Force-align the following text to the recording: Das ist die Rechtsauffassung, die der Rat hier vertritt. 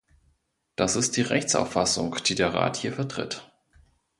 Das 0.75 0.95
ist 0.95 1.15
die 1.15 1.21
Rechtsauffassung, 1.21 2.17
die 2.25 2.33
der 2.33 2.55
Rat 2.55 2.75
hier 2.75 2.91
vertritt. 2.91 3.51